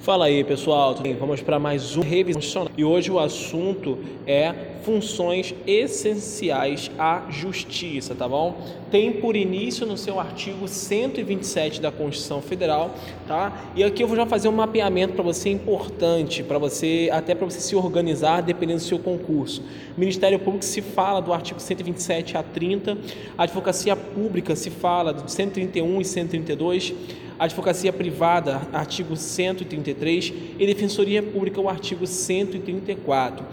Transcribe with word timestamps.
Fala 0.00 0.24
aí 0.24 0.42
pessoal, 0.42 0.94
tudo 0.94 1.02
bem? 1.02 1.14
vamos 1.14 1.42
para 1.42 1.58
mais 1.58 1.94
um 1.94 2.00
revisão 2.00 2.66
e 2.74 2.82
hoje 2.82 3.10
o 3.10 3.18
assunto 3.18 3.98
é 4.26 4.54
funções 4.82 5.54
essenciais 5.66 6.90
à 6.98 7.26
justiça, 7.28 8.14
tá 8.14 8.26
bom? 8.26 8.56
Tem 8.90 9.12
por 9.12 9.36
início 9.36 9.84
no 9.84 9.98
seu 9.98 10.18
artigo 10.18 10.66
127 10.66 11.82
da 11.82 11.92
Constituição 11.92 12.40
Federal, 12.40 12.94
tá? 13.28 13.72
E 13.76 13.84
aqui 13.84 14.02
eu 14.02 14.08
vou 14.08 14.16
já 14.16 14.24
fazer 14.24 14.48
um 14.48 14.52
mapeamento 14.52 15.12
para 15.12 15.22
você 15.22 15.50
importante, 15.50 16.42
para 16.42 16.56
você 16.56 17.10
até 17.12 17.34
para 17.34 17.44
você 17.44 17.60
se 17.60 17.76
organizar 17.76 18.40
dependendo 18.40 18.78
do 18.78 18.84
seu 18.84 18.98
concurso. 18.98 19.62
Ministério 19.98 20.38
Público 20.38 20.64
se 20.64 20.80
fala 20.80 21.20
do 21.20 21.30
artigo 21.30 21.60
127 21.60 22.38
a 22.38 22.42
30, 22.42 22.96
a 23.36 23.42
Advocacia 23.42 23.94
Pública 23.94 24.56
se 24.56 24.70
fala 24.70 25.12
do 25.12 25.30
131 25.30 26.00
e 26.00 26.04
132 26.06 26.94
Advocacia 27.40 27.90
Privada, 27.90 28.68
artigo 28.70 29.16
133, 29.16 30.30
e 30.58 30.66
Defensoria 30.66 31.22
Pública, 31.22 31.58
o 31.58 31.70
artigo 31.70 32.06
134. 32.06 33.46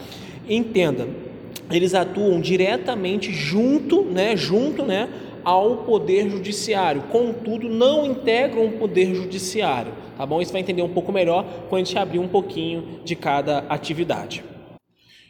Entenda, 0.49 1.07
eles 1.71 1.93
atuam 1.93 2.41
diretamente 2.41 3.31
junto, 3.31 4.01
né, 4.03 4.35
junto, 4.35 4.83
né, 4.83 5.07
ao 5.41 5.77
poder 5.77 6.29
judiciário. 6.29 7.03
Contudo, 7.03 7.69
não 7.69 8.05
integram 8.05 8.65
o 8.65 8.71
poder 8.73 9.15
judiciário, 9.15 9.93
tá 10.17 10.25
bom? 10.25 10.41
Isso 10.41 10.51
vai 10.51 10.59
entender 10.59 10.81
um 10.81 10.89
pouco 10.89 11.13
melhor 11.13 11.45
quando 11.69 11.83
a 11.83 11.85
gente 11.85 11.97
abrir 11.97 12.19
um 12.19 12.27
pouquinho 12.27 12.99
de 13.05 13.15
cada 13.15 13.59
atividade. 13.69 14.43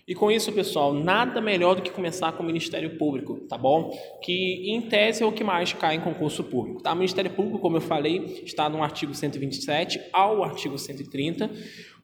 E 0.07 0.15
com 0.15 0.31
isso, 0.31 0.53
pessoal, 0.53 0.93
nada 0.93 1.41
melhor 1.41 1.75
do 1.75 1.81
que 1.81 1.91
começar 1.91 2.31
com 2.31 2.41
o 2.41 2.45
Ministério 2.45 2.97
Público, 2.97 3.41
tá 3.49 3.57
bom? 3.57 3.91
Que 4.23 4.71
em 4.71 4.81
tese 4.83 5.21
é 5.21 5.25
o 5.25 5.33
que 5.33 5.43
mais 5.43 5.73
cai 5.73 5.97
em 5.97 5.99
concurso 5.99 6.45
público, 6.45 6.81
tá? 6.81 6.93
O 6.93 6.95
Ministério 6.95 7.29
Público, 7.29 7.59
como 7.59 7.75
eu 7.75 7.81
falei, 7.81 8.41
está 8.45 8.69
no 8.69 8.81
artigo 8.81 9.13
127 9.13 9.99
ao 10.13 10.45
artigo 10.45 10.77
130. 10.77 11.51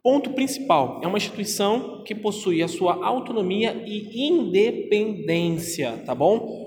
Ponto 0.04 0.32
principal: 0.32 1.00
é 1.02 1.08
uma 1.08 1.18
instituição 1.18 2.04
que 2.04 2.14
possui 2.14 2.62
a 2.62 2.68
sua 2.68 3.06
autonomia 3.06 3.82
e 3.88 4.28
independência, 4.28 6.04
tá 6.06 6.14
bom? 6.14 6.63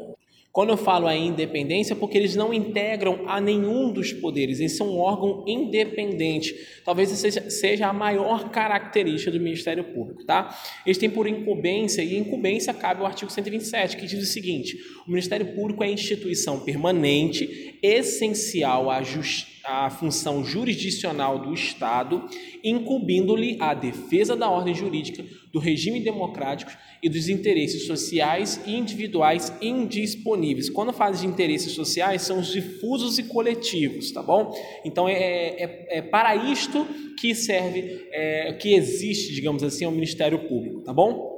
Quando 0.57 0.71
eu 0.71 0.79
falo 0.79 1.07
a 1.07 1.15
independência, 1.15 1.93
é 1.93 1.97
porque 1.97 2.17
eles 2.17 2.35
não 2.35 2.51
integram 2.51 3.25
a 3.27 3.39
nenhum 3.39 3.93
dos 3.93 4.11
poderes, 4.15 4.59
eles 4.59 4.75
são 4.75 4.89
um 4.89 4.99
órgão 5.01 5.45
independente. 5.47 6.57
Talvez 6.83 7.13
essa 7.13 7.51
seja 7.51 7.89
a 7.89 7.93
maior 7.93 8.49
característica 8.49 9.31
do 9.31 9.39
Ministério 9.39 9.85
Público, 9.85 10.25
tá? 10.25 10.59
Eles 10.87 10.97
têm 10.97 11.11
por 11.11 11.27
incumbência, 11.27 12.01
e 12.01 12.17
incumbência 12.17 12.73
cabe 12.73 13.01
ao 13.03 13.07
artigo 13.07 13.31
127, 13.31 13.99
que 13.99 14.07
diz 14.07 14.23
o 14.23 14.33
seguinte: 14.33 14.79
o 15.07 15.11
Ministério 15.11 15.55
Público 15.55 15.85
é 15.85 15.91
instituição 15.91 16.61
permanente, 16.61 17.79
essencial 17.83 18.91
à 18.91 19.03
justiça 19.03 19.56
a 19.67 19.91
função 19.91 20.45
jurisdicional 20.45 21.41
do 21.41 21.53
Estado, 21.53 22.25
incumbindo-lhe 22.63 23.57
a 23.59 23.75
defesa 23.75 24.37
da 24.37 24.49
ordem 24.49 24.75
jurídica, 24.75 25.25
do 25.53 25.59
regime 25.59 26.01
democrático 26.01 26.71
e 27.03 27.09
dos 27.09 27.29
interesses 27.29 27.85
sociais 27.85 28.61
e 28.65 28.77
individuais 28.77 29.53
indisponíveis. 29.61 30.71
Quando 30.71 30.93
fala 30.93 31.15
de 31.15 31.27
interesses 31.27 31.73
sociais, 31.73 32.23
são 32.23 32.39
os 32.39 32.53
difusos 32.53 33.19
e 33.19 33.25
coletivos, 33.25 34.13
tá 34.13 34.23
bom? 34.23 34.55
Então 34.85 35.09
é, 35.09 35.15
é, 35.15 35.99
é 35.99 36.03
para 36.03 36.37
isto 36.37 36.87
que 37.19 37.35
serve, 37.35 38.07
é, 38.13 38.53
que 38.53 38.73
existe, 38.73 39.35
digamos 39.35 39.65
assim, 39.65 39.85
o 39.85 39.91
Ministério 39.91 40.47
Público, 40.47 40.83
tá 40.83 40.93
bom? 40.93 41.35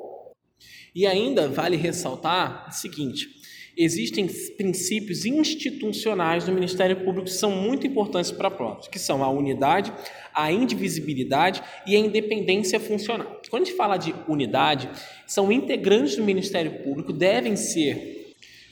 E 0.94 1.06
ainda 1.06 1.48
vale 1.48 1.76
ressaltar 1.76 2.66
o 2.68 2.72
seguinte: 2.72 3.38
existem 3.77 4.27
princípios 4.56 5.24
institucionais 5.24 6.44
do 6.44 6.52
Ministério 6.52 6.97
Público 7.05 7.27
que 7.27 7.33
são 7.33 7.50
muito 7.50 7.86
importantes 7.86 8.30
para 8.30 8.48
a 8.48 8.50
prova, 8.50 8.80
que 8.91 8.98
são 8.98 9.22
a 9.22 9.30
unidade, 9.30 9.92
a 10.34 10.50
indivisibilidade 10.52 11.62
e 11.86 11.94
a 11.94 11.98
independência 11.98 12.80
funcional. 12.80 13.41
Quando 13.50 13.62
a 13.62 13.66
gente 13.66 13.77
fala 13.77 13.97
de 13.97 14.14
unidade, 14.28 14.88
são 15.27 15.52
integrantes 15.52 16.16
do 16.16 16.25
Ministério 16.25 16.83
Público 16.83 17.12
devem 17.12 17.56
ser 17.56 18.17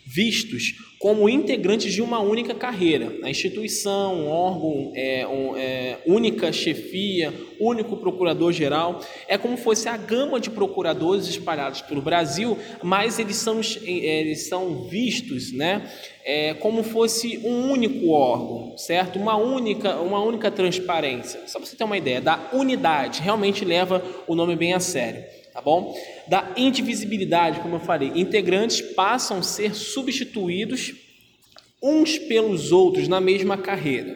vistos 0.06 0.74
como 0.98 1.28
integrantes 1.28 1.92
de 1.92 2.00
uma 2.00 2.20
única 2.20 2.54
carreira. 2.54 3.12
A 3.22 3.28
instituição, 3.28 4.14
um 4.14 4.28
órgão, 4.28 4.92
é, 4.94 5.26
um, 5.26 5.56
é, 5.56 5.98
única 6.06 6.52
chefia, 6.52 7.34
único 7.60 7.96
procurador-geral, 7.96 9.00
é 9.28 9.36
como 9.36 9.56
fosse 9.56 9.88
a 9.88 9.96
gama 9.96 10.40
de 10.40 10.48
procuradores 10.48 11.26
espalhados 11.26 11.82
pelo 11.82 12.00
Brasil, 12.00 12.56
mas 12.82 13.18
eles 13.18 13.36
são, 13.36 13.60
é, 13.60 14.20
eles 14.20 14.48
são 14.48 14.84
vistos 14.84 15.52
né, 15.52 15.90
é, 16.24 16.54
como 16.54 16.82
fosse 16.82 17.38
um 17.44 17.70
único 17.70 18.08
órgão, 18.10 18.78
certo? 18.78 19.18
Uma 19.18 19.36
única, 19.36 19.96
uma 19.96 20.22
única 20.22 20.50
transparência. 20.50 21.40
Só 21.46 21.58
para 21.58 21.66
você 21.66 21.76
ter 21.76 21.84
uma 21.84 21.98
ideia, 21.98 22.20
da 22.20 22.50
unidade, 22.52 23.20
realmente 23.20 23.64
leva 23.64 24.02
o 24.26 24.34
nome 24.34 24.56
bem 24.56 24.72
a 24.72 24.80
sério 24.80 25.35
tá 25.56 25.62
bom? 25.62 25.98
Da 26.28 26.52
indivisibilidade, 26.54 27.60
como 27.60 27.76
eu 27.76 27.80
falei, 27.80 28.12
integrantes 28.14 28.82
passam 28.82 29.38
a 29.38 29.42
ser 29.42 29.74
substituídos 29.74 30.94
uns 31.82 32.18
pelos 32.18 32.72
outros 32.72 33.08
na 33.08 33.22
mesma 33.22 33.56
carreira. 33.56 34.14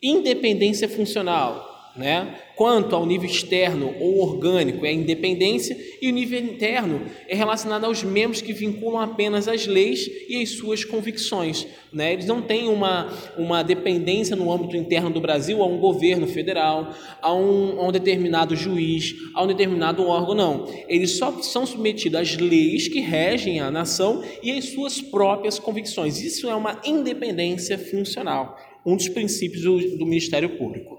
Independência 0.00 0.88
funcional, 0.88 1.75
né? 1.96 2.40
Quanto 2.54 2.96
ao 2.96 3.04
nível 3.04 3.28
externo 3.28 3.94
ou 4.00 4.20
orgânico 4.20 4.86
é 4.86 4.88
a 4.88 4.92
independência 4.92 5.76
e 6.00 6.08
o 6.08 6.12
nível 6.12 6.40
interno 6.40 7.02
é 7.28 7.34
relacionado 7.34 7.84
aos 7.84 8.02
membros 8.02 8.40
que 8.40 8.52
vinculam 8.52 8.98
apenas 8.98 9.46
as 9.46 9.66
leis 9.66 10.10
e 10.28 10.40
as 10.40 10.50
suas 10.50 10.82
convicções. 10.82 11.66
Né? 11.92 12.14
Eles 12.14 12.26
não 12.26 12.40
têm 12.40 12.68
uma, 12.68 13.12
uma 13.36 13.62
dependência 13.62 14.34
no 14.34 14.50
âmbito 14.50 14.74
interno 14.74 15.10
do 15.10 15.20
Brasil 15.20 15.62
a 15.62 15.66
um 15.66 15.78
governo 15.78 16.26
federal, 16.26 16.94
a 17.20 17.32
um, 17.32 17.78
a 17.78 17.88
um 17.88 17.92
determinado 17.92 18.56
juiz, 18.56 19.14
a 19.34 19.42
um 19.42 19.46
determinado 19.46 20.06
órgão, 20.06 20.34
não. 20.34 20.66
Eles 20.88 21.18
só 21.18 21.30
são 21.42 21.66
submetidos 21.66 22.18
às 22.18 22.36
leis 22.36 22.88
que 22.88 23.00
regem 23.00 23.60
a 23.60 23.70
nação 23.70 24.22
e 24.42 24.50
às 24.52 24.66
suas 24.66 25.00
próprias 25.02 25.58
convicções. 25.58 26.22
Isso 26.22 26.48
é 26.48 26.54
uma 26.54 26.80
independência 26.86 27.78
funcional, 27.78 28.58
um 28.84 28.96
dos 28.96 29.10
princípios 29.10 29.62
do, 29.62 29.98
do 29.98 30.06
Ministério 30.06 30.56
Público. 30.56 30.95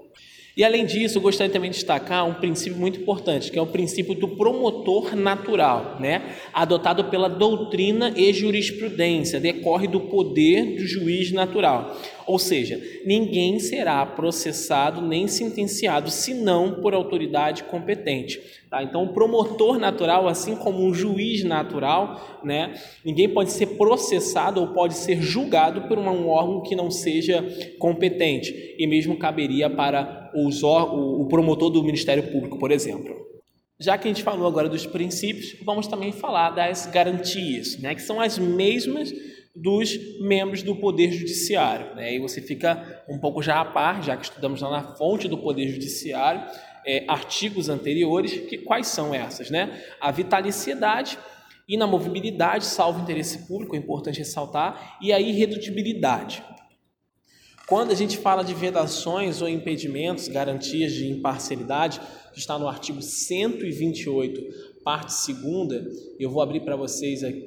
E 0.58 0.64
além 0.64 0.84
disso, 0.84 1.18
eu 1.18 1.22
gostaria 1.22 1.52
também 1.52 1.70
de 1.70 1.76
destacar 1.76 2.26
um 2.26 2.34
princípio 2.34 2.76
muito 2.76 2.98
importante, 2.98 3.48
que 3.48 3.56
é 3.56 3.62
o 3.62 3.66
princípio 3.68 4.12
do 4.12 4.26
promotor 4.26 5.14
natural, 5.14 5.98
né? 6.00 6.34
adotado 6.52 7.04
pela 7.04 7.28
doutrina 7.28 8.12
e 8.16 8.32
jurisprudência, 8.32 9.38
decorre 9.38 9.86
do 9.86 10.00
poder 10.00 10.74
do 10.74 10.84
juiz 10.84 11.30
natural. 11.30 11.96
Ou 12.28 12.38
seja, 12.38 12.78
ninguém 13.06 13.58
será 13.58 14.04
processado 14.04 15.00
nem 15.00 15.26
sentenciado 15.26 16.10
senão 16.10 16.82
por 16.82 16.92
autoridade 16.92 17.64
competente. 17.64 18.38
Tá? 18.68 18.82
Então, 18.82 19.04
o 19.04 19.14
promotor 19.14 19.78
natural, 19.78 20.28
assim 20.28 20.54
como 20.54 20.84
um 20.84 20.92
juiz 20.92 21.42
natural, 21.42 22.40
né, 22.44 22.74
ninguém 23.02 23.30
pode 23.30 23.50
ser 23.50 23.78
processado 23.78 24.60
ou 24.60 24.68
pode 24.74 24.94
ser 24.94 25.22
julgado 25.22 25.88
por 25.88 25.98
um 25.98 26.28
órgão 26.28 26.60
que 26.60 26.76
não 26.76 26.90
seja 26.90 27.42
competente. 27.78 28.76
E 28.78 28.86
mesmo 28.86 29.16
caberia 29.16 29.70
para 29.70 30.30
os, 30.34 30.62
o 30.62 31.26
promotor 31.30 31.70
do 31.70 31.82
Ministério 31.82 32.30
Público, 32.30 32.58
por 32.58 32.70
exemplo. 32.70 33.27
Já 33.80 33.96
que 33.96 34.08
a 34.08 34.10
gente 34.10 34.24
falou 34.24 34.46
agora 34.46 34.68
dos 34.68 34.86
princípios, 34.86 35.56
vamos 35.64 35.86
também 35.86 36.10
falar 36.10 36.50
das 36.50 36.86
garantias, 36.86 37.78
né, 37.78 37.94
que 37.94 38.02
são 38.02 38.20
as 38.20 38.36
mesmas 38.36 39.12
dos 39.54 40.20
membros 40.20 40.62
do 40.62 40.74
Poder 40.76 41.12
Judiciário. 41.12 41.94
Né? 41.94 42.14
E 42.14 42.18
você 42.18 42.40
fica 42.40 43.04
um 43.08 43.18
pouco 43.18 43.42
já 43.42 43.60
a 43.60 43.64
par, 43.64 44.02
já 44.02 44.16
que 44.16 44.24
estudamos 44.24 44.60
lá 44.60 44.70
na 44.70 44.96
fonte 44.96 45.28
do 45.28 45.38
Poder 45.38 45.68
Judiciário, 45.68 46.42
é, 46.86 47.04
artigos 47.08 47.68
anteriores, 47.68 48.32
que 48.48 48.58
quais 48.58 48.86
são 48.86 49.14
essas? 49.14 49.50
Né? 49.50 49.82
A 50.00 50.10
vitaliciedade, 50.10 51.18
inamovibilidade, 51.68 52.66
salvo 52.66 53.02
interesse 53.02 53.46
público, 53.46 53.74
é 53.76 53.78
importante 53.78 54.18
ressaltar, 54.18 54.98
e 55.02 55.12
a 55.12 55.20
irredutibilidade. 55.20 56.42
Quando 57.68 57.90
a 57.90 57.94
gente 57.94 58.16
fala 58.16 58.42
de 58.42 58.54
vedações 58.54 59.42
ou 59.42 59.48
impedimentos, 59.48 60.26
garantias 60.26 60.90
de 60.94 61.06
imparcialidade, 61.06 62.00
está 62.34 62.58
no 62.58 62.66
artigo 62.66 63.02
128, 63.02 64.80
parte 64.82 65.12
segunda, 65.12 65.86
eu 66.18 66.30
vou 66.30 66.40
abrir 66.40 66.60
para 66.60 66.76
vocês 66.76 67.22
aqui, 67.22 67.46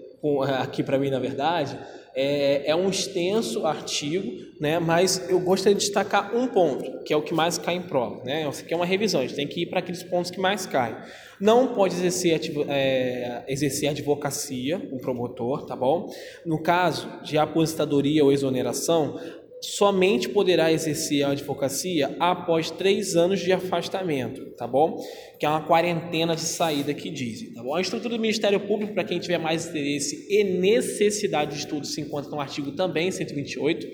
aqui 0.60 0.84
para 0.84 1.00
mim, 1.00 1.10
na 1.10 1.18
verdade, 1.18 1.76
é, 2.14 2.70
é 2.70 2.76
um 2.76 2.88
extenso 2.88 3.66
artigo, 3.66 4.32
né, 4.60 4.78
mas 4.78 5.28
eu 5.28 5.40
gostaria 5.40 5.74
de 5.74 5.86
destacar 5.86 6.36
um 6.36 6.46
ponto, 6.46 7.04
que 7.04 7.12
é 7.12 7.18
o 7.18 7.24
que 7.24 7.34
mais 7.34 7.58
cai 7.58 7.74
em 7.74 7.82
prova. 7.82 8.24
Né? 8.24 8.48
Isso 8.48 8.62
aqui 8.62 8.76
é 8.76 8.78
uma 8.78 8.86
revisão, 8.86 9.22
a 9.22 9.24
gente 9.24 9.36
tem 9.36 9.48
que 9.48 9.62
ir 9.62 9.66
para 9.68 9.80
aqueles 9.80 10.04
pontos 10.04 10.30
que 10.30 10.40
mais 10.40 10.68
caem. 10.68 10.96
Não 11.40 11.74
pode 11.74 11.96
exercer, 11.96 12.40
é, 12.68 13.44
exercer 13.48 13.90
advocacia, 13.90 14.78
o 14.92 14.98
um 14.98 15.00
promotor, 15.00 15.66
tá 15.66 15.76
bom? 15.76 16.14
No 16.46 16.62
caso 16.62 17.10
de 17.24 17.36
aposentadoria 17.36 18.24
ou 18.24 18.32
exoneração, 18.32 19.20
somente 19.62 20.28
poderá 20.28 20.72
exercer 20.72 21.24
a 21.24 21.32
advocacia 21.32 22.16
após 22.20 22.72
três 22.72 23.16
anos 23.16 23.40
de 23.40 23.52
afastamento, 23.54 24.52
tá 24.58 24.68
bom? 24.68 25.00
Que 25.40 25.46
é 25.46 25.50
uma 25.50 25.62
quarentena 25.62 26.36
de 26.36 26.42
saída 26.42 26.94
que 26.94 27.12
dizem, 27.12 27.54
tá 27.54 27.62
bom? 27.62 27.76
A 27.76 27.82
estrutura 27.82 28.16
do 28.16 28.22
Ministério 28.22 28.60
Público, 28.60 28.94
para 28.94 29.04
quem 29.04 29.20
tiver 29.20 29.38
mais 29.38 29.68
interesse 29.68 30.26
e 30.30 30.44
necessidade 30.44 31.52
de 31.52 31.60
estudo, 31.60 31.86
se 31.86 32.02
encontra 32.02 32.32
no 32.32 32.40
artigo 32.40 32.72
também 32.72 33.12
128. 33.12 33.88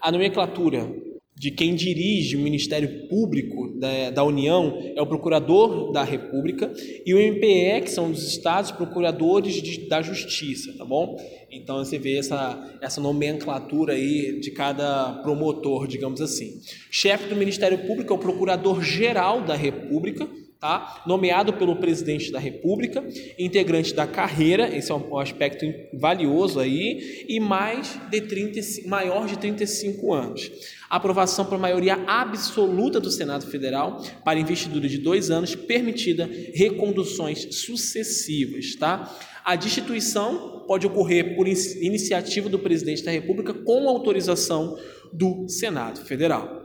A 0.00 0.10
nomenclatura 0.10 1.11
de 1.34 1.50
quem 1.50 1.74
dirige 1.74 2.36
o 2.36 2.40
Ministério 2.40 3.08
Público 3.08 3.68
da, 3.78 4.10
da, 4.10 4.24
União 4.24 4.78
é 4.94 5.00
o 5.00 5.06
Procurador 5.06 5.90
da 5.90 6.04
República 6.04 6.72
e 7.04 7.14
o 7.14 7.18
MPE, 7.18 7.82
que 7.84 7.90
são 7.90 8.10
os 8.10 8.22
estados 8.26 8.70
procuradores 8.70 9.54
de, 9.54 9.88
da 9.88 10.02
Justiça, 10.02 10.72
tá 10.76 10.84
bom? 10.84 11.16
Então 11.50 11.78
você 11.78 11.98
vê 11.98 12.18
essa, 12.18 12.78
essa 12.80 13.00
nomenclatura 13.00 13.94
aí 13.94 14.40
de 14.40 14.50
cada 14.50 15.14
promotor, 15.22 15.86
digamos 15.86 16.20
assim. 16.20 16.60
Chefe 16.90 17.28
do 17.28 17.36
Ministério 17.36 17.78
Público 17.86 18.12
é 18.12 18.16
o 18.16 18.20
Procurador-Geral 18.20 19.42
da 19.42 19.54
República, 19.54 20.28
tá? 20.62 21.02
nomeado 21.04 21.52
pelo 21.54 21.74
presidente 21.74 22.30
da 22.30 22.38
República, 22.38 23.04
integrante 23.36 23.92
da 23.92 24.06
carreira, 24.06 24.74
esse 24.74 24.92
é 24.92 24.94
um 24.94 25.18
aspecto 25.18 25.66
valioso 25.92 26.60
aí, 26.60 27.26
e 27.28 27.40
mais 27.40 27.98
de 28.08 28.20
30, 28.20 28.88
maior 28.88 29.26
de 29.26 29.36
35 29.36 30.14
anos. 30.14 30.52
Aprovação 30.88 31.44
por 31.46 31.58
maioria 31.58 31.94
absoluta 32.06 33.00
do 33.00 33.10
Senado 33.10 33.44
Federal 33.46 34.00
para 34.24 34.38
investidura 34.38 34.88
de 34.88 34.98
dois 34.98 35.32
anos, 35.32 35.56
permitida 35.56 36.30
reconduções 36.54 37.56
sucessivas. 37.56 38.76
Tá? 38.76 39.12
A 39.44 39.56
destituição 39.56 40.62
pode 40.68 40.86
ocorrer 40.86 41.34
por 41.34 41.48
iniciativa 41.48 42.48
do 42.48 42.60
presidente 42.60 43.02
da 43.02 43.10
República 43.10 43.52
com 43.52 43.88
autorização 43.88 44.78
do 45.12 45.48
Senado 45.48 46.04
Federal. 46.04 46.61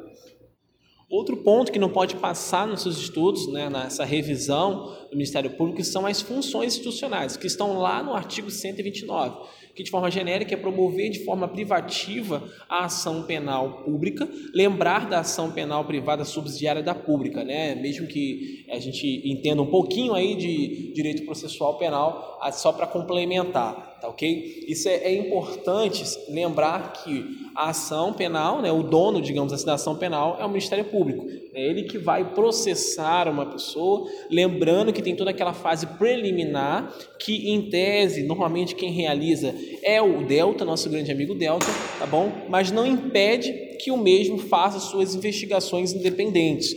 Outro 1.09 1.38
ponto 1.38 1.71
que 1.71 1.80
não 1.80 1.88
pode 1.88 2.18
passar 2.18 2.68
nos 2.68 2.81
seus 2.81 2.98
estudos, 2.98 3.48
né, 3.48 3.69
nessa 3.69 4.04
revisão 4.04 4.94
do 5.09 5.15
Ministério 5.15 5.50
Público, 5.51 5.81
são 5.81 6.06
as 6.06 6.21
funções 6.21 6.74
institucionais, 6.74 7.38
que 7.38 7.48
estão 7.48 7.80
lá 7.80 8.04
no 8.04 8.13
artigo 8.13 8.51
129, 8.51 9.38
que 9.74 9.83
de 9.83 9.89
forma 9.89 10.12
genérica 10.12 10.54
é 10.54 10.57
promover 10.57 11.09
de 11.09 11.24
forma 11.24 11.48
privativa 11.48 12.44
a 12.68 12.83
ação 12.83 13.24
penal 13.24 13.83
pública, 13.86 14.27
lembrar 14.54 15.07
da 15.07 15.19
ação 15.21 15.50
penal 15.50 15.86
privada 15.86 16.25
subsidiária 16.25 16.83
da 16.83 16.94
pública, 16.94 17.42
né? 17.42 17.74
mesmo 17.75 18.06
que 18.06 18.65
a 18.69 18.77
gente 18.77 19.21
entenda 19.24 19.62
um 19.62 19.71
pouquinho 19.71 20.13
aí 20.13 20.36
de 20.36 20.92
direito 20.92 21.24
processual 21.24 21.77
penal, 21.77 22.38
só 22.51 22.74
para 22.74 22.86
complementar, 22.86 23.96
tá 23.99 24.07
ok? 24.07 24.65
Isso 24.67 24.88
é, 24.88 24.95
é 24.95 25.13
importante 25.15 26.03
lembrar 26.29 26.94
que 26.94 27.47
a 27.55 27.69
ação 27.69 28.13
penal, 28.13 28.61
né, 28.61 28.71
o 28.71 28.83
dono, 28.83 29.21
digamos 29.21 29.51
assim, 29.51 29.65
da 29.65 29.73
ação 29.73 29.95
penal 29.95 30.38
é 30.39 30.45
o 30.45 30.49
Ministério 30.49 30.85
Público. 30.85 31.25
É 31.53 31.65
ele 31.65 31.83
que 31.83 31.97
vai 31.97 32.33
processar 32.33 33.27
uma 33.27 33.45
pessoa, 33.45 34.07
lembrando 34.29 34.94
que 34.94 35.01
tem 35.01 35.15
toda 35.15 35.31
aquela 35.31 35.53
fase 35.53 35.88
preliminar, 35.88 36.94
que 37.19 37.49
em 37.49 37.69
tese, 37.69 38.23
normalmente 38.23 38.75
quem 38.75 38.91
realiza 38.91 39.55
é 39.81 40.01
o 40.01 40.25
Delta, 40.25 40.63
nosso 40.63 40.89
grande 40.89 41.11
amigo 41.11 41.33
Delta, 41.33 41.65
tá 41.97 42.05
bom? 42.05 42.31
Mas 42.47 42.71
não 42.71 42.85
impede 42.85 43.77
que 43.79 43.89
o 43.89 43.97
mesmo 43.97 44.38
faça 44.38 44.79
suas 44.79 45.15
investigações 45.15 45.94
independentes. 45.94 46.75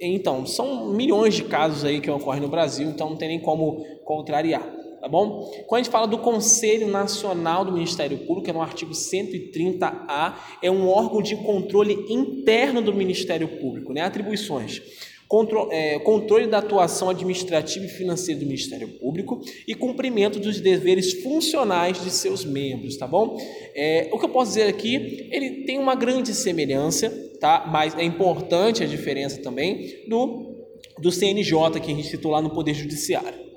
Então, 0.00 0.46
são 0.46 0.88
milhões 0.92 1.34
de 1.34 1.44
casos 1.44 1.84
aí 1.84 2.00
que 2.00 2.10
ocorrem 2.10 2.40
no 2.40 2.48
Brasil, 2.48 2.88
então 2.88 3.10
não 3.10 3.16
tem 3.16 3.28
nem 3.28 3.40
como 3.40 3.84
contrariar 4.04 4.79
tá 5.00 5.08
bom? 5.08 5.50
Quando 5.66 5.80
a 5.80 5.82
gente 5.82 5.92
fala 5.92 6.06
do 6.06 6.18
Conselho 6.18 6.86
Nacional 6.88 7.64
do 7.64 7.72
Ministério 7.72 8.18
Público, 8.18 8.50
é 8.50 8.52
no 8.52 8.60
artigo 8.60 8.92
130A, 8.92 10.34
é 10.62 10.70
um 10.70 10.88
órgão 10.88 11.22
de 11.22 11.36
controle 11.36 11.94
interno 12.08 12.82
do 12.82 12.92
Ministério 12.92 13.48
Público, 13.48 13.92
né? 13.92 14.02
Atribuições. 14.02 14.82
Controle, 15.26 15.72
é, 15.72 15.98
controle 16.00 16.48
da 16.48 16.58
atuação 16.58 17.08
administrativa 17.08 17.86
e 17.86 17.88
financeira 17.88 18.40
do 18.40 18.46
Ministério 18.46 18.88
Público 18.88 19.40
e 19.66 19.76
cumprimento 19.76 20.40
dos 20.40 20.58
deveres 20.60 21.22
funcionais 21.22 22.02
de 22.02 22.10
seus 22.10 22.44
membros, 22.44 22.96
tá 22.96 23.06
bom? 23.06 23.38
É, 23.72 24.10
o 24.12 24.18
que 24.18 24.24
eu 24.24 24.28
posso 24.28 24.50
dizer 24.50 24.64
aqui, 24.64 25.28
ele 25.30 25.64
tem 25.64 25.78
uma 25.78 25.94
grande 25.94 26.34
semelhança, 26.34 27.08
tá? 27.40 27.64
Mas 27.70 27.96
é 27.96 28.02
importante 28.02 28.82
a 28.82 28.86
diferença 28.86 29.40
também 29.40 30.04
do, 30.08 30.66
do 30.98 31.12
CNJ 31.12 31.78
que 31.80 31.92
a 31.92 31.94
gente 31.94 32.08
citou 32.08 32.32
lá 32.32 32.42
no 32.42 32.50
Poder 32.50 32.74
Judiciário. 32.74 33.49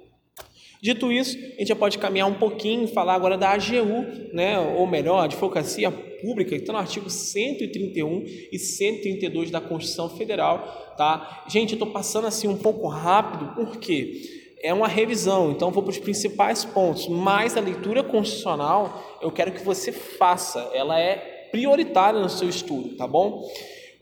Dito 0.84 1.10
isso, 1.14 1.38
a 1.38 1.60
gente 1.60 1.68
já 1.70 1.78
pode 1.78 1.98
caminhar 1.98 2.28
um 2.28 2.34
pouquinho 2.34 2.84
e 2.84 2.88
falar 2.88 3.14
agora 3.14 3.38
da 3.38 3.52
AGU, 3.52 4.06
né? 4.34 4.60
ou 4.60 4.86
melhor, 4.86 5.24
Advocacia 5.24 5.90
Pública, 5.90 6.50
que 6.50 6.58
está 6.58 6.74
no 6.74 6.80
artigo 6.80 7.10
131 7.10 8.26
e 8.52 8.60
132 8.60 9.50
da 9.50 9.62
Constituição 9.62 10.10
Federal. 10.10 10.94
Tá? 10.98 11.46
Gente, 11.48 11.72
eu 11.72 11.76
estou 11.76 11.88
passando 11.88 12.28
assim 12.28 12.50
um 12.50 12.58
pouco 12.58 12.86
rápido, 12.90 13.56
porque 13.56 14.24
é 14.62 14.74
uma 14.74 14.90
revisão, 14.90 15.54
então 15.54 15.72
vou 15.72 15.84
para 15.84 15.92
os 15.92 16.00
principais 16.00 16.66
pontos, 16.66 17.08
mas 17.08 17.56
a 17.56 17.62
leitura 17.62 18.04
constitucional 18.04 19.18
eu 19.22 19.32
quero 19.32 19.54
que 19.54 19.64
você 19.64 19.94
faça, 19.94 20.70
ela 20.74 21.00
é 21.00 21.48
prioritária 21.50 22.20
no 22.20 22.30
seu 22.30 22.50
estudo, 22.50 22.98
tá 22.98 23.08
bom? 23.08 23.42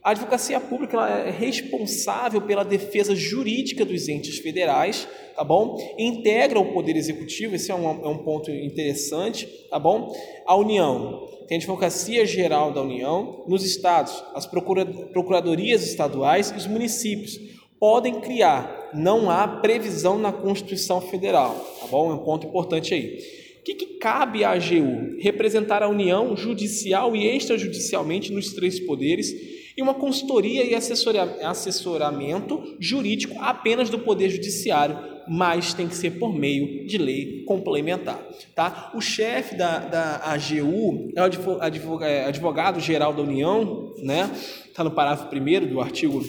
A 0.02 0.10
advocacia 0.10 0.58
pública 0.58 0.98
é 1.06 1.30
responsável 1.30 2.40
pela 2.42 2.64
defesa 2.64 3.14
jurídica 3.14 3.84
dos 3.84 4.08
entes 4.08 4.38
federais, 4.38 5.06
tá 5.36 5.44
bom? 5.44 5.78
Integra 5.96 6.58
o 6.58 6.72
poder 6.72 6.96
executivo, 6.96 7.54
esse 7.54 7.70
é 7.70 7.74
um, 7.74 7.88
é 7.88 8.08
um 8.08 8.18
ponto 8.18 8.50
interessante, 8.50 9.46
tá 9.70 9.78
bom? 9.78 10.12
A 10.44 10.56
União 10.56 11.28
tem 11.46 11.56
a 11.56 11.60
Advocacia 11.60 12.26
Geral 12.26 12.72
da 12.72 12.82
União, 12.82 13.44
nos 13.46 13.64
estados, 13.64 14.24
as 14.34 14.44
procura, 14.44 14.84
procuradorias 14.84 15.84
estaduais 15.84 16.50
e 16.50 16.56
os 16.56 16.66
municípios 16.66 17.38
podem 17.78 18.20
criar, 18.20 18.90
não 18.92 19.30
há 19.30 19.46
previsão 19.46 20.18
na 20.18 20.32
Constituição 20.32 21.00
Federal, 21.00 21.54
tá 21.80 21.86
bom? 21.86 22.10
É 22.10 22.14
um 22.14 22.24
ponto 22.24 22.48
importante 22.48 22.92
aí. 22.92 23.20
O 23.60 23.64
que, 23.64 23.74
que 23.76 23.86
cabe 23.98 24.42
à 24.42 24.50
AGU? 24.50 25.16
Representar 25.20 25.80
a 25.84 25.88
União 25.88 26.36
judicial 26.36 27.14
e 27.14 27.24
extrajudicialmente 27.24 28.32
nos 28.32 28.52
três 28.52 28.80
poderes 28.80 29.51
e 29.76 29.82
uma 29.82 29.94
consultoria 29.94 30.64
e 30.64 30.74
assessoramento 30.74 32.76
jurídico 32.78 33.34
apenas 33.40 33.90
do 33.90 33.98
Poder 33.98 34.30
Judiciário, 34.30 34.98
mas 35.28 35.72
tem 35.72 35.88
que 35.88 35.96
ser 35.96 36.18
por 36.18 36.34
meio 36.34 36.86
de 36.86 36.98
lei 36.98 37.44
complementar. 37.44 38.20
Tá? 38.54 38.92
O 38.94 39.00
chefe 39.00 39.56
da, 39.56 39.78
da 39.78 40.16
AGU 40.32 41.10
é 41.14 41.22
o 41.22 42.02
é, 42.02 42.24
advogado-geral 42.24 43.12
da 43.12 43.22
União, 43.22 43.94
né? 43.98 44.30
está 44.66 44.82
no 44.82 44.90
parágrafo 44.90 45.34
1 45.34 45.68
do 45.68 45.80
artigo 45.80 46.22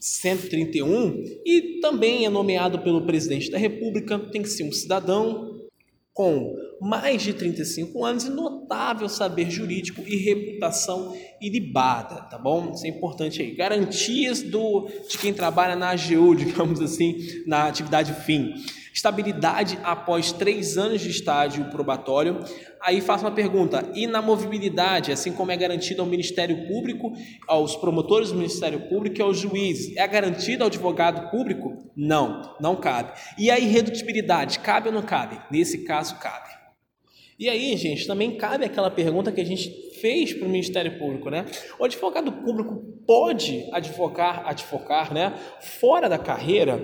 131, 0.00 1.22
e 1.44 1.80
também 1.80 2.24
é 2.24 2.30
nomeado 2.30 2.78
pelo 2.80 3.06
presidente 3.06 3.50
da 3.50 3.58
República, 3.58 4.18
tem 4.18 4.42
que 4.42 4.48
ser 4.48 4.64
um 4.64 4.72
cidadão 4.72 5.56
com 6.12 6.54
mais 6.80 7.22
de 7.22 7.32
35 7.32 8.04
anos 8.04 8.24
e 8.24 8.30
notável 8.30 9.08
saber 9.08 9.50
jurídico 9.50 10.02
e 10.06 10.16
reputação 10.16 11.16
ilibada, 11.40 12.22
tá 12.22 12.38
bom? 12.38 12.72
Isso 12.72 12.86
é 12.86 12.88
importante 12.88 13.42
aí. 13.42 13.54
Garantias 13.54 14.42
do, 14.42 14.88
de 15.08 15.18
quem 15.18 15.32
trabalha 15.32 15.76
na 15.76 15.90
AGU, 15.90 16.34
digamos 16.36 16.80
assim, 16.80 17.16
na 17.46 17.66
atividade 17.66 18.12
fim 18.24 18.54
estabilidade 18.96 19.78
após 19.84 20.32
três 20.32 20.78
anos 20.78 21.02
de 21.02 21.10
estágio 21.10 21.66
probatório. 21.66 22.40
Aí 22.80 23.02
faço 23.02 23.24
uma 23.24 23.30
pergunta: 23.30 23.86
inamovibilidade, 23.94 25.12
assim 25.12 25.32
como 25.32 25.52
é 25.52 25.56
garantida 25.56 26.00
ao 26.00 26.08
Ministério 26.08 26.66
Público, 26.66 27.12
aos 27.46 27.76
promotores 27.76 28.30
do 28.30 28.36
Ministério 28.36 28.88
Público 28.88 29.18
e 29.18 29.22
aos 29.22 29.38
juízes, 29.38 29.94
é 29.96 30.08
garantida 30.08 30.64
ao 30.64 30.68
advogado 30.68 31.30
público? 31.30 31.76
Não, 31.94 32.56
não 32.58 32.74
cabe. 32.76 33.12
E 33.38 33.50
a 33.50 33.58
irredutibilidade, 33.58 34.60
cabe 34.60 34.88
ou 34.88 34.94
não 34.94 35.02
cabe? 35.02 35.38
Nesse 35.50 35.84
caso, 35.84 36.16
cabe. 36.18 36.55
E 37.38 37.50
aí, 37.50 37.76
gente, 37.76 38.06
também 38.06 38.36
cabe 38.36 38.64
aquela 38.64 38.90
pergunta 38.90 39.30
que 39.30 39.40
a 39.40 39.44
gente 39.44 39.70
fez 40.00 40.32
para 40.32 40.46
o 40.46 40.50
Ministério 40.50 40.98
Público, 40.98 41.28
né? 41.28 41.44
O 41.78 41.84
advogado 41.84 42.32
público 42.32 42.82
pode 43.06 43.68
advogar, 43.72 44.46
advogar, 44.46 45.12
né, 45.12 45.34
fora 45.60 46.08
da 46.08 46.18
carreira? 46.18 46.82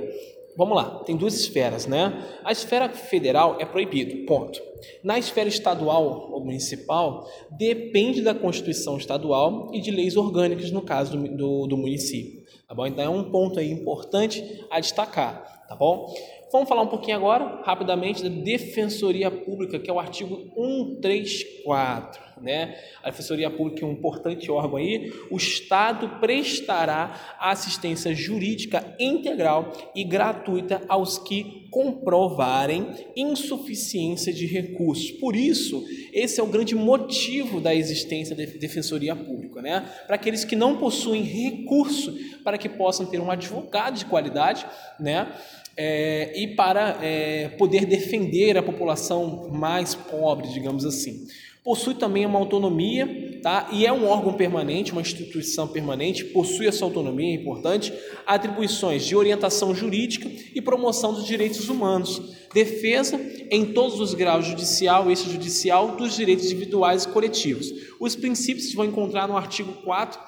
Vamos 0.54 0.76
lá, 0.76 1.02
tem 1.06 1.16
duas 1.16 1.34
esferas, 1.34 1.86
né? 1.86 2.12
A 2.44 2.52
esfera 2.52 2.86
federal 2.90 3.56
é 3.58 3.64
proibido, 3.64 4.26
ponto. 4.26 4.60
Na 5.02 5.18
esfera 5.18 5.48
estadual 5.48 6.30
ou 6.30 6.44
municipal, 6.44 7.26
depende 7.50 8.20
da 8.20 8.34
Constituição 8.34 8.98
estadual 8.98 9.70
e 9.72 9.80
de 9.80 9.90
leis 9.90 10.16
orgânicas, 10.16 10.70
no 10.70 10.82
caso 10.82 11.16
do, 11.16 11.36
do, 11.36 11.66
do 11.66 11.76
município. 11.78 12.42
Tá 12.68 12.74
bom? 12.74 12.86
Então 12.86 13.02
é 13.02 13.08
um 13.08 13.30
ponto 13.30 13.58
aí 13.58 13.70
importante 13.70 14.44
a 14.70 14.78
destacar, 14.78 15.64
tá 15.66 15.74
bom? 15.74 16.12
Vamos 16.52 16.68
falar 16.68 16.82
um 16.82 16.88
pouquinho 16.88 17.16
agora, 17.16 17.62
rapidamente, 17.64 18.22
da 18.22 18.28
Defensoria 18.28 19.30
Pública, 19.30 19.78
que 19.78 19.88
é 19.88 19.92
o 19.92 19.98
artigo 19.98 20.52
134. 20.54 22.20
Né? 22.42 22.76
A 23.02 23.08
Defensoria 23.08 23.50
Pública 23.50 23.82
é 23.82 23.88
um 23.88 23.92
importante 23.92 24.50
órgão 24.50 24.76
aí. 24.76 25.10
O 25.30 25.38
Estado 25.38 26.20
prestará 26.20 27.38
assistência 27.40 28.14
jurídica 28.14 28.94
integral 29.00 29.72
e 29.94 30.04
gratuita 30.04 30.82
aos 30.88 31.16
que 31.16 31.62
comprovarem 31.70 32.86
insuficiência 33.16 34.30
de 34.30 34.44
recursos. 34.44 35.10
Por 35.12 35.34
isso, 35.34 35.82
esse 36.12 36.38
é 36.38 36.42
o 36.42 36.48
grande 36.48 36.74
motivo 36.74 37.62
da 37.62 37.74
existência 37.74 38.36
da 38.36 38.44
Defensoria 38.44 39.16
Pública, 39.16 39.62
né? 39.62 39.88
Para 40.06 40.16
aqueles 40.16 40.44
que 40.44 40.54
não 40.54 40.76
possuem 40.76 41.22
recurso 41.22 42.14
para 42.44 42.58
que 42.58 42.68
possam 42.68 43.06
ter 43.06 43.20
um 43.20 43.30
advogado 43.30 43.96
de 43.96 44.04
qualidade, 44.04 44.66
né? 45.00 45.32
É, 45.76 46.32
e 46.34 46.48
para 46.48 46.98
é, 47.02 47.48
poder 47.58 47.86
defender 47.86 48.56
a 48.56 48.62
população 48.62 49.48
mais 49.50 49.94
pobre, 49.94 50.48
digamos 50.48 50.84
assim. 50.84 51.26
Possui 51.64 51.94
também 51.94 52.26
uma 52.26 52.40
autonomia, 52.40 53.38
tá? 53.40 53.68
E 53.70 53.86
é 53.86 53.92
um 53.92 54.08
órgão 54.08 54.32
permanente, 54.32 54.90
uma 54.90 55.00
instituição 55.00 55.68
permanente, 55.68 56.24
possui 56.24 56.66
essa 56.66 56.84
autonomia, 56.84 57.30
é 57.30 57.40
importante, 57.40 57.92
atribuições 58.26 59.04
de 59.06 59.14
orientação 59.14 59.72
jurídica 59.72 60.28
e 60.52 60.60
promoção 60.60 61.14
dos 61.14 61.24
direitos 61.24 61.68
humanos, 61.68 62.20
defesa 62.52 63.20
em 63.48 63.66
todos 63.66 64.00
os 64.00 64.12
graus 64.12 64.44
judicial 64.44 65.08
e 65.08 65.12
extrajudicial 65.12 65.94
dos 65.94 66.16
direitos 66.16 66.46
individuais 66.46 67.04
e 67.04 67.08
coletivos. 67.08 67.72
Os 68.00 68.16
princípios 68.16 68.68
se 68.68 68.74
vão 68.74 68.86
encontrar 68.86 69.28
no 69.28 69.36
artigo 69.36 69.72
4 69.84 70.18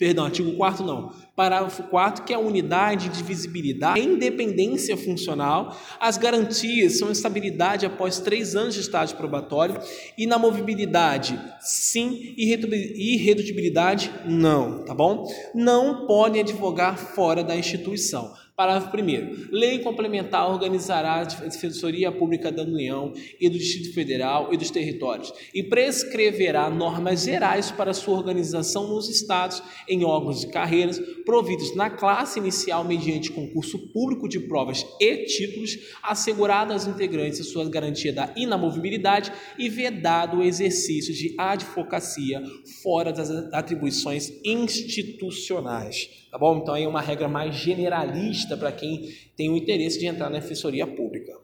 perdão, 0.00 0.24
artigo 0.24 0.56
4 0.56 0.82
não, 0.82 1.12
parágrafo 1.36 1.82
4, 1.82 2.24
que 2.24 2.32
é 2.32 2.36
a 2.36 2.40
unidade, 2.40 3.10
divisibilidade, 3.10 4.00
independência 4.00 4.96
funcional, 4.96 5.76
as 6.00 6.16
garantias 6.16 6.98
são 6.98 7.12
estabilidade 7.12 7.84
após 7.84 8.18
três 8.18 8.56
anos 8.56 8.72
de 8.72 8.80
estágio 8.80 9.18
probatório, 9.18 9.78
e 10.16 10.26
na 10.26 10.38
movibilidade, 10.38 11.38
sim, 11.60 12.34
e 12.34 12.50
irredutibilidade, 13.14 14.10
não, 14.24 14.86
tá 14.86 14.94
bom? 14.94 15.30
Não 15.54 16.06
podem 16.06 16.40
advogar 16.40 16.96
fora 16.96 17.44
da 17.44 17.54
instituição. 17.54 18.32
Parágrafo 18.60 18.94
1. 18.94 19.48
Lei 19.50 19.78
complementar 19.78 20.46
organizará 20.46 21.14
a 21.14 21.24
Defensoria 21.24 22.12
Pública 22.12 22.52
da 22.52 22.62
União 22.62 23.10
e 23.40 23.48
do 23.48 23.56
Distrito 23.56 23.94
Federal 23.94 24.52
e 24.52 24.58
dos 24.58 24.70
territórios 24.70 25.32
e 25.54 25.62
prescreverá 25.62 26.68
normas 26.68 27.24
gerais 27.24 27.70
para 27.70 27.94
sua 27.94 28.18
organização 28.18 28.86
nos 28.88 29.08
estados 29.08 29.62
em 29.88 30.04
órgãos 30.04 30.40
de 30.40 30.48
carreiras 30.48 31.00
providos 31.24 31.74
na 31.74 31.88
classe 31.88 32.38
inicial 32.38 32.84
mediante 32.84 33.32
concurso 33.32 33.78
público 33.94 34.28
de 34.28 34.38
provas 34.40 34.84
e 35.00 35.24
títulos, 35.24 35.78
assegurado 36.02 36.74
aos 36.74 36.86
integrantes 36.86 37.40
a 37.40 37.44
sua 37.44 37.66
garantia 37.66 38.12
da 38.12 38.30
inamovibilidade 38.36 39.32
e 39.58 39.70
vedado 39.70 40.36
o 40.36 40.42
exercício 40.42 41.14
de 41.14 41.34
advocacia 41.38 42.42
fora 42.82 43.10
das 43.10 43.30
atribuições 43.54 44.30
institucionais. 44.44 46.10
Tá 46.30 46.38
bom? 46.38 46.58
Então 46.58 46.76
é 46.76 46.86
uma 46.86 47.00
regra 47.00 47.28
mais 47.28 47.56
generalista 47.56 48.56
para 48.56 48.70
quem 48.70 49.08
tem 49.36 49.50
o 49.50 49.56
interesse 49.56 49.98
de 49.98 50.06
entrar 50.06 50.30
na 50.30 50.38
defensoria 50.38 50.86
pública. 50.86 51.39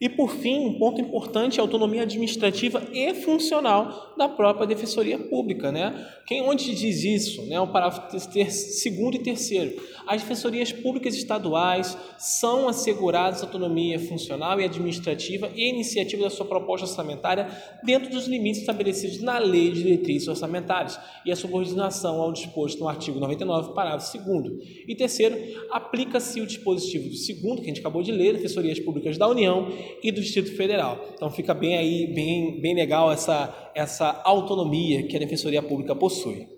E 0.00 0.08
por 0.08 0.30
fim, 0.30 0.66
um 0.66 0.74
ponto 0.74 1.00
importante 1.00 1.58
é 1.58 1.60
a 1.60 1.64
autonomia 1.64 2.02
administrativa 2.02 2.82
e 2.92 3.14
funcional 3.14 4.14
da 4.18 4.28
própria 4.28 4.66
defensoria 4.66 5.18
pública, 5.18 5.70
né? 5.70 6.08
Quem 6.26 6.42
onde 6.42 6.74
diz 6.74 7.04
isso, 7.04 7.42
né? 7.46 7.60
O 7.60 7.68
parágrafo 7.68 8.18
segundo 8.50 9.14
e 9.14 9.20
terceiro. 9.20 9.80
As 10.06 10.20
defensorias 10.20 10.72
públicas 10.72 11.14
estaduais 11.14 11.96
são 12.18 12.68
asseguradas 12.68 13.42
autonomia 13.42 13.98
funcional 13.98 14.60
e 14.60 14.64
administrativa 14.64 15.50
e 15.54 15.68
iniciativa 15.68 16.24
da 16.24 16.30
sua 16.30 16.46
proposta 16.46 16.86
orçamentária 16.86 17.48
dentro 17.84 18.10
dos 18.10 18.26
limites 18.26 18.60
estabelecidos 18.60 19.20
na 19.20 19.38
Lei 19.38 19.70
de 19.70 19.82
Diretrizes 19.82 20.28
Orçamentárias 20.28 20.98
e 21.24 21.30
a 21.30 21.36
subordinação 21.36 22.20
ao 22.20 22.32
disposto 22.32 22.80
no 22.80 22.88
artigo 22.88 23.20
99, 23.20 23.74
parágrafo 23.74 24.10
segundo. 24.10 24.58
E 24.86 24.94
terceiro, 24.94 25.36
aplica-se 25.70 26.40
o 26.40 26.46
dispositivo 26.46 27.08
do 27.08 27.16
segundo, 27.16 27.62
que 27.62 27.64
a 27.64 27.68
gente 27.68 27.80
acabou 27.80 28.02
de 28.02 28.10
ler, 28.10 28.34
defensorias 28.34 28.80
públicas 28.80 29.16
da 29.16 29.28
União 29.28 29.68
e 30.02 30.10
do 30.10 30.20
Distrito 30.20 30.56
Federal. 30.56 30.98
Então 31.14 31.30
fica 31.30 31.54
bem 31.54 31.76
aí, 31.76 32.06
bem, 32.06 32.60
bem 32.60 32.74
legal 32.74 33.10
essa, 33.10 33.70
essa 33.74 34.20
autonomia 34.24 35.02
que 35.04 35.16
a 35.16 35.20
Defensoria 35.20 35.62
Pública 35.62 35.94
possui. 35.94 36.54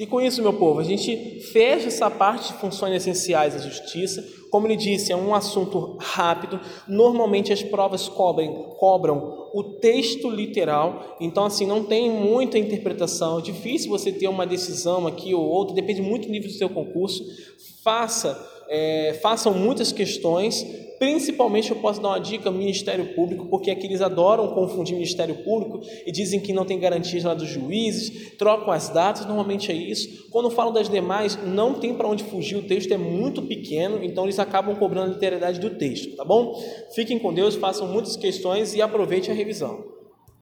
E 0.00 0.06
com 0.06 0.18
isso, 0.18 0.40
meu 0.40 0.54
povo, 0.54 0.80
a 0.80 0.82
gente 0.82 1.40
fecha 1.52 1.88
essa 1.88 2.10
parte 2.10 2.54
de 2.54 2.58
funções 2.58 2.94
essenciais 2.94 3.52
da 3.52 3.60
justiça. 3.60 4.26
Como 4.50 4.66
ele 4.66 4.74
disse, 4.74 5.12
é 5.12 5.16
um 5.16 5.34
assunto 5.34 5.98
rápido. 6.00 6.58
Normalmente 6.88 7.52
as 7.52 7.62
provas 7.62 8.08
cobrem, 8.08 8.50
cobram 8.78 9.50
o 9.52 9.62
texto 9.62 10.30
literal, 10.30 11.18
então 11.20 11.44
assim 11.44 11.66
não 11.66 11.84
tem 11.84 12.10
muita 12.10 12.56
interpretação. 12.56 13.40
É 13.40 13.42
difícil 13.42 13.90
você 13.90 14.10
ter 14.10 14.26
uma 14.26 14.46
decisão 14.46 15.06
aqui 15.06 15.34
ou 15.34 15.44
outra, 15.44 15.74
depende 15.74 16.00
muito 16.00 16.28
do 16.28 16.32
nível 16.32 16.48
do 16.48 16.54
seu 16.54 16.70
concurso. 16.70 17.22
Faça, 17.84 18.42
é, 18.70 19.18
façam 19.20 19.52
muitas 19.52 19.92
questões, 19.92 20.64
Principalmente 21.00 21.70
eu 21.70 21.78
posso 21.78 21.98
dar 21.98 22.08
uma 22.08 22.20
dica 22.20 22.50
Ministério 22.50 23.14
Público, 23.14 23.46
porque 23.46 23.70
aqui 23.70 23.86
eles 23.86 24.02
adoram 24.02 24.48
confundir 24.48 24.94
Ministério 24.94 25.36
Público 25.36 25.80
e 26.04 26.12
dizem 26.12 26.38
que 26.38 26.52
não 26.52 26.66
tem 26.66 26.78
garantias 26.78 27.24
lá 27.24 27.32
dos 27.32 27.48
juízes, 27.48 28.36
trocam 28.36 28.70
as 28.70 28.90
datas, 28.90 29.24
normalmente 29.24 29.72
é 29.72 29.74
isso. 29.74 30.28
Quando 30.30 30.50
falam 30.50 30.74
das 30.74 30.90
demais, 30.90 31.38
não 31.42 31.72
tem 31.72 31.94
para 31.94 32.06
onde 32.06 32.22
fugir, 32.24 32.56
o 32.56 32.64
texto 32.64 32.92
é 32.92 32.98
muito 32.98 33.40
pequeno, 33.40 34.04
então 34.04 34.24
eles 34.24 34.38
acabam 34.38 34.76
cobrando 34.76 35.12
a 35.12 35.14
literalidade 35.14 35.58
do 35.58 35.70
texto, 35.70 36.14
tá 36.16 36.24
bom? 36.24 36.62
Fiquem 36.94 37.18
com 37.18 37.32
Deus, 37.32 37.54
façam 37.54 37.88
muitas 37.88 38.14
questões 38.14 38.74
e 38.74 38.82
aproveite 38.82 39.30
a 39.30 39.34
revisão. 39.34 39.99